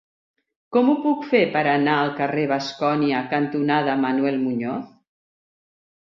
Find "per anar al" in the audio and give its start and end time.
1.55-2.09